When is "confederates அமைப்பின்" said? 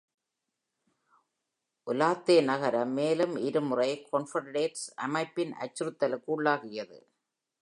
4.11-5.53